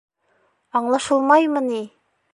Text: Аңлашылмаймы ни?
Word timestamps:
Аңлашылмаймы 0.79 1.65
ни? 1.71 1.81